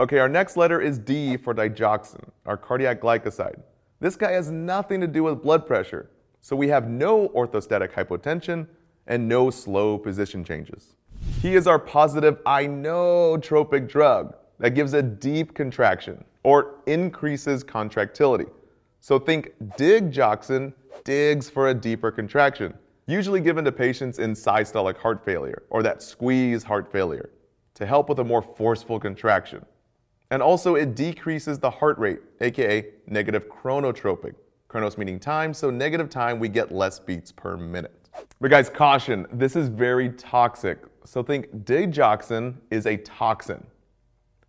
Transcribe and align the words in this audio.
Okay, 0.00 0.18
our 0.18 0.30
next 0.30 0.56
letter 0.56 0.80
is 0.80 0.98
D 0.98 1.36
for 1.36 1.54
digoxin, 1.54 2.30
our 2.46 2.56
cardiac 2.56 3.02
glycoside. 3.02 3.60
This 4.00 4.16
guy 4.16 4.32
has 4.32 4.50
nothing 4.50 4.98
to 5.02 5.06
do 5.06 5.24
with 5.24 5.42
blood 5.42 5.66
pressure, 5.66 6.08
so 6.40 6.56
we 6.56 6.68
have 6.68 6.88
no 6.88 7.28
orthostatic 7.28 7.92
hypotension 7.92 8.66
and 9.06 9.28
no 9.28 9.50
slow 9.50 9.98
position 9.98 10.42
changes. 10.42 10.96
He 11.42 11.54
is 11.54 11.66
our 11.66 11.78
positive 11.78 12.42
inotropic 12.44 13.90
drug 13.90 14.34
that 14.58 14.70
gives 14.70 14.94
a 14.94 15.02
deep 15.02 15.52
contraction 15.52 16.24
or 16.44 16.76
increases 16.86 17.62
contractility. 17.62 18.46
So 19.00 19.18
think 19.18 19.52
digoxin 19.76 20.72
digs 21.04 21.50
for 21.50 21.68
a 21.68 21.74
deeper 21.74 22.10
contraction, 22.10 22.72
usually 23.06 23.42
given 23.42 23.66
to 23.66 23.72
patients 23.72 24.18
in 24.18 24.32
systolic 24.32 24.96
heart 24.96 25.22
failure 25.22 25.64
or 25.68 25.82
that 25.82 26.02
squeeze 26.02 26.62
heart 26.62 26.90
failure 26.90 27.28
to 27.74 27.84
help 27.84 28.08
with 28.08 28.20
a 28.20 28.24
more 28.24 28.40
forceful 28.40 28.98
contraction. 28.98 29.62
And 30.30 30.42
also 30.42 30.76
it 30.76 30.94
decreases 30.94 31.58
the 31.58 31.70
heart 31.70 31.98
rate, 31.98 32.20
aka 32.40 32.86
negative 33.06 33.48
chronotropic. 33.48 34.34
Chronos 34.68 34.96
meaning 34.96 35.18
time, 35.18 35.52
so 35.52 35.70
negative 35.70 36.08
time 36.08 36.38
we 36.38 36.48
get 36.48 36.70
less 36.70 37.00
beats 37.00 37.32
per 37.32 37.56
minute. 37.56 38.08
But 38.40 38.50
guys, 38.50 38.70
caution, 38.70 39.26
this 39.32 39.56
is 39.56 39.68
very 39.68 40.10
toxic. 40.10 40.78
So 41.04 41.22
think 41.22 41.50
digoxin 41.64 42.54
is 42.70 42.86
a 42.86 42.96
toxin. 42.98 43.66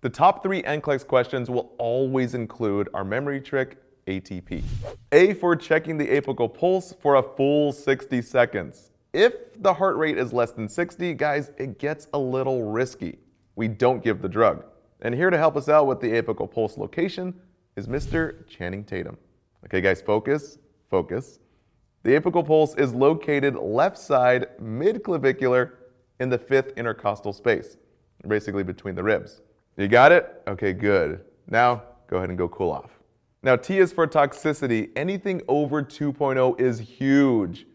The 0.00 0.08
top 0.08 0.42
three 0.42 0.62
NCLEX 0.62 1.06
questions 1.06 1.50
will 1.50 1.72
always 1.78 2.34
include 2.34 2.88
our 2.94 3.04
memory 3.04 3.40
trick, 3.40 3.78
ATP. 4.06 4.62
A 5.12 5.34
for 5.34 5.54
checking 5.54 5.98
the 5.98 6.06
apical 6.06 6.52
pulse 6.52 6.94
for 7.00 7.16
a 7.16 7.22
full 7.22 7.72
60 7.72 8.22
seconds. 8.22 8.90
If 9.12 9.60
the 9.60 9.74
heart 9.74 9.96
rate 9.96 10.18
is 10.18 10.32
less 10.32 10.52
than 10.52 10.68
60, 10.68 11.14
guys, 11.14 11.50
it 11.58 11.78
gets 11.78 12.08
a 12.12 12.18
little 12.18 12.62
risky. 12.64 13.18
We 13.56 13.68
don't 13.68 14.02
give 14.02 14.22
the 14.22 14.28
drug. 14.28 14.64
And 15.00 15.14
here 15.14 15.30
to 15.30 15.38
help 15.38 15.56
us 15.56 15.68
out 15.68 15.86
with 15.86 16.00
the 16.00 16.08
apical 16.08 16.50
pulse 16.50 16.76
location 16.76 17.34
is 17.76 17.86
Mr. 17.86 18.46
Channing 18.48 18.84
Tatum. 18.84 19.16
Okay, 19.64 19.80
guys, 19.80 20.02
focus, 20.02 20.58
focus. 20.90 21.38
The 22.02 22.18
apical 22.18 22.46
pulse 22.46 22.74
is 22.74 22.92
located 22.94 23.54
left 23.54 23.98
side 23.98 24.46
mid-clavicular 24.60 25.74
in 26.20 26.28
the 26.28 26.38
fifth 26.38 26.72
intercostal 26.76 27.32
space, 27.32 27.76
basically 28.26 28.64
between 28.64 28.94
the 28.94 29.02
ribs. 29.02 29.40
You 29.76 29.86
got 29.86 30.10
it? 30.10 30.42
Okay, 30.48 30.72
good. 30.72 31.20
Now, 31.46 31.82
go 32.08 32.16
ahead 32.16 32.30
and 32.30 32.38
go 32.38 32.48
cool 32.48 32.72
off. 32.72 32.90
Now, 33.44 33.54
T 33.54 33.78
is 33.78 33.92
for 33.92 34.06
toxicity. 34.08 34.90
Anything 34.96 35.42
over 35.46 35.82
2.0 35.82 36.60
is 36.60 36.80
huge. 36.80 37.66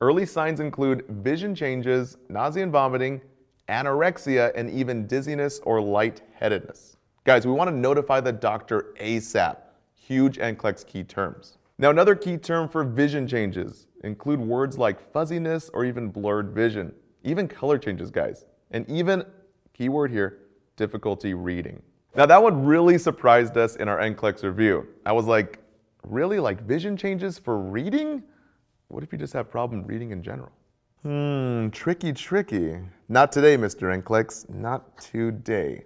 Early 0.00 0.26
signs 0.26 0.58
include 0.58 1.04
vision 1.08 1.54
changes, 1.54 2.16
nausea 2.28 2.64
and 2.64 2.72
vomiting, 2.72 3.20
anorexia, 3.68 4.52
and 4.54 4.70
even 4.70 5.06
dizziness 5.06 5.60
or 5.64 5.80
lightheadedness. 5.80 6.96
Guys, 7.24 7.46
we 7.46 7.52
want 7.52 7.68
to 7.70 7.76
notify 7.76 8.20
the 8.20 8.32
doctor 8.32 8.94
ASAP. 9.00 9.56
Huge 9.94 10.38
NCLEX 10.38 10.86
key 10.86 11.04
terms. 11.04 11.58
Now, 11.78 11.90
another 11.90 12.14
key 12.14 12.36
term 12.36 12.68
for 12.68 12.84
vision 12.84 13.26
changes 13.26 13.86
include 14.04 14.40
words 14.40 14.78
like 14.78 15.12
fuzziness 15.12 15.70
or 15.72 15.84
even 15.84 16.08
blurred 16.08 16.50
vision, 16.50 16.92
even 17.22 17.46
color 17.48 17.78
changes, 17.78 18.10
guys, 18.10 18.44
and 18.72 18.88
even, 18.88 19.24
keyword 19.72 20.10
here, 20.10 20.38
difficulty 20.76 21.34
reading. 21.34 21.80
Now 22.14 22.26
that 22.26 22.42
one 22.42 22.64
really 22.64 22.98
surprised 22.98 23.56
us 23.56 23.76
in 23.76 23.88
our 23.88 23.98
NCLEX 23.98 24.42
review. 24.42 24.86
I 25.06 25.12
was 25.12 25.26
like, 25.26 25.60
really 26.02 26.40
like 26.40 26.62
vision 26.62 26.96
changes 26.96 27.38
for 27.38 27.58
reading? 27.58 28.22
What 28.88 29.02
if 29.02 29.12
you 29.12 29.18
just 29.18 29.32
have 29.32 29.50
problem 29.50 29.84
reading 29.84 30.10
in 30.10 30.22
general? 30.22 30.52
Hmm, 31.02 31.70
tricky, 31.70 32.12
tricky. 32.12 32.78
Not 33.08 33.32
today, 33.32 33.56
Mr. 33.56 33.92
NCLEX, 34.00 34.48
not 34.48 34.96
today. 34.98 35.84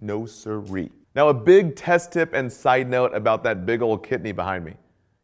No 0.00 0.26
siree. 0.26 0.92
Now 1.16 1.28
a 1.28 1.34
big 1.34 1.74
test 1.74 2.12
tip 2.12 2.32
and 2.32 2.52
side 2.52 2.88
note 2.88 3.12
about 3.16 3.42
that 3.42 3.66
big 3.66 3.82
old 3.82 4.06
kidney 4.06 4.30
behind 4.30 4.64
me. 4.64 4.74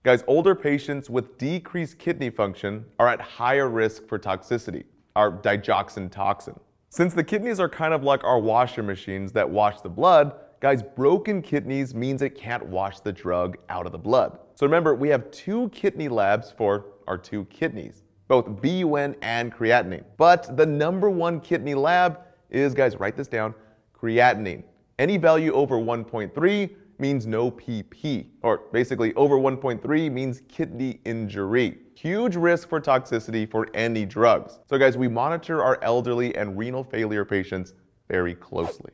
Guys, 0.03 0.25
older 0.27 0.57
patients 0.57 1.09
with 1.09 1.39
decreased 1.39 1.97
kidney 1.97 2.29
function 2.29 2.85
are 2.99 3.07
at 3.07 3.21
higher 3.21 3.69
risk 3.69 4.09
for 4.09 4.19
toxicity, 4.19 4.83
our 5.15 5.31
digoxin 5.31 6.11
toxin. 6.11 6.59
Since 6.89 7.15
the 7.15 7.23
kidneys 7.23 7.61
are 7.61 7.69
kind 7.69 7.95
of 7.95 8.03
like 8.03 8.25
our 8.25 8.41
washer 8.41 8.83
machines 8.83 9.31
that 9.33 9.49
wash 9.49 9.81
the 9.81 9.89
blood, 9.89 10.35
guys, 10.59 10.83
broken 10.83 11.41
kidneys 11.41 11.95
means 11.95 12.21
it 12.21 12.35
can't 12.35 12.67
wash 12.67 12.99
the 12.99 13.13
drug 13.13 13.59
out 13.69 13.87
of 13.87 13.93
the 13.93 13.99
blood. 13.99 14.41
So 14.57 14.67
remember, 14.67 14.97
we 14.97 15.09
have 15.11 15.31
two 15.31 15.69
kidney 15.69 16.09
labs 16.09 16.51
for 16.51 16.87
our 17.07 17.17
two 17.17 17.45
kidneys, 17.45 18.03
both 18.31 18.47
BUN 18.63 19.17
and 19.23 19.53
creatinine. 19.53 20.05
But 20.17 20.57
the 20.57 20.65
number 20.65 21.11
one 21.11 21.41
kidney 21.41 21.75
lab 21.75 22.21
is, 22.49 22.75
guys, 22.75 23.01
write 23.01 23.17
this 23.17 23.27
down, 23.27 23.57
creatinine. 23.93 24.63
Any 25.01 25.17
value 25.17 25.53
over 25.53 25.75
1.3 25.75 26.71
means 27.01 27.27
no 27.27 27.51
PP, 27.51 28.29
or 28.43 28.63
basically 28.73 29.13
over 29.15 29.35
1.3 29.37 30.13
means 30.13 30.43
kidney 30.47 31.01
injury. 31.05 31.79
Huge 31.95 32.37
risk 32.37 32.69
for 32.69 32.81
toxicity 32.81 33.51
for 33.51 33.67
any 33.75 34.05
drugs. 34.05 34.61
So 34.69 34.79
guys, 34.79 34.97
we 34.97 35.09
monitor 35.09 35.65
our 35.65 35.83
elderly 35.83 36.33
and 36.37 36.57
renal 36.57 36.85
failure 36.85 37.25
patients 37.25 37.75
very 38.09 38.37
closely. 38.37 38.93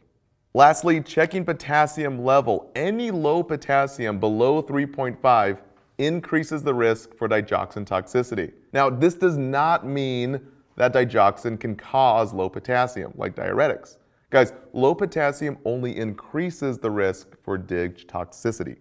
Lastly, 0.54 1.02
checking 1.02 1.44
potassium 1.44 2.24
level. 2.24 2.70
Any 2.74 3.10
low 3.10 3.42
potassium 3.42 4.18
below 4.18 4.62
3.5 4.62 5.58
increases 5.98 6.62
the 6.62 6.74
risk 6.74 7.14
for 7.14 7.28
digoxin 7.28 7.86
toxicity. 7.86 8.52
Now, 8.72 8.90
this 8.90 9.14
does 9.14 9.36
not 9.36 9.86
mean 9.86 10.40
that 10.76 10.92
digoxin 10.92 11.58
can 11.58 11.74
cause 11.76 12.32
low 12.32 12.48
potassium, 12.48 13.12
like 13.16 13.34
diuretics. 13.34 13.96
Guys, 14.30 14.52
low 14.72 14.94
potassium 14.94 15.58
only 15.64 15.96
increases 15.96 16.78
the 16.78 16.90
risk 16.90 17.28
for 17.42 17.56
dig 17.56 17.96
toxicity. 18.08 18.76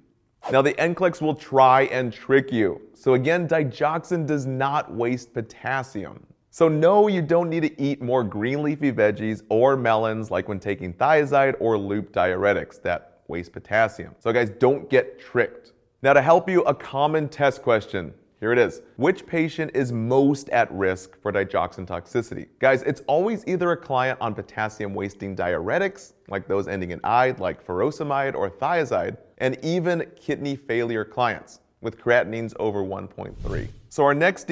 Now 0.51 0.61
the 0.61 0.73
NCLEX 0.73 1.21
will 1.21 1.33
try 1.33 1.83
and 1.83 2.13
trick 2.13 2.51
you. 2.51 2.81
So 2.93 3.13
again, 3.15 3.47
digoxin 3.47 4.27
does 4.27 4.45
not 4.45 4.93
waste 4.93 5.33
potassium. 5.33 6.25
So 6.51 6.67
no, 6.67 7.07
you 7.07 7.21
don't 7.21 7.49
need 7.49 7.63
to 7.63 7.81
eat 7.81 8.01
more 8.01 8.23
green 8.23 8.63
leafy 8.63 8.91
veggies 8.91 9.41
or 9.49 9.75
melons 9.75 10.31
like 10.31 10.47
when 10.47 10.59
taking 10.59 10.93
thiazide 10.93 11.55
or 11.59 11.77
loop 11.77 12.13
diuretics 12.13 12.81
that 12.83 13.21
waste 13.27 13.53
potassium. 13.53 14.15
So 14.19 14.31
guys, 14.31 14.49
don't 14.51 14.89
get 14.89 15.19
tricked. 15.19 15.73
Now 16.05 16.13
to 16.13 16.21
help 16.21 16.47
you, 16.47 16.61
a 16.65 16.75
common 16.75 17.27
test 17.27 17.63
question. 17.63 18.13
Here 18.39 18.51
it 18.51 18.59
is. 18.59 18.83
Which 18.97 19.25
patient 19.25 19.71
is 19.73 19.91
most 19.91 20.49
at 20.49 20.71
risk 20.71 21.19
for 21.19 21.33
digoxin 21.33 21.87
toxicity? 21.87 22.45
Guys, 22.59 22.83
it's 22.83 23.01
always 23.07 23.43
either 23.47 23.71
a 23.71 23.77
client 23.77 24.19
on 24.21 24.35
potassium 24.35 24.93
wasting 24.93 25.35
diuretics, 25.35 26.13
like 26.27 26.47
those 26.47 26.67
ending 26.67 26.91
in 26.91 26.99
ide, 27.03 27.39
like 27.39 27.65
furosemide 27.65 28.35
or 28.35 28.51
thiazide, 28.51 29.17
and 29.39 29.57
even 29.63 30.05
kidney 30.15 30.55
failure 30.55 31.03
clients 31.03 31.61
with 31.81 31.97
creatinines 31.97 32.53
over 32.59 32.83
1.3. 32.83 33.67
So 33.89 34.03
our 34.03 34.13
next 34.13 34.43